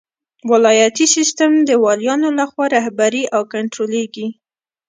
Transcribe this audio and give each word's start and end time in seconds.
ولایتي 0.51 1.05
سیسټم 1.15 1.51
د 1.69 1.71
والیانو 1.83 2.29
لخوا 2.39 2.65
رهبري 2.75 3.23
او 3.35 3.41
کنټرولیږي. 3.53 4.27